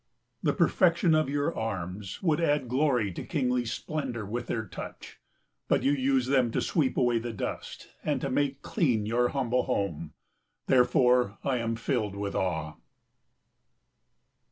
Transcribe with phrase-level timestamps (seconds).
[0.41, 5.19] The perfection of your arms would add glory to kingly splendour with their touch.
[5.67, 9.65] But you use them to sweep away the dust, and to make clean your humble
[9.65, 10.13] home,
[10.65, 12.77] therefore I am filled with awe.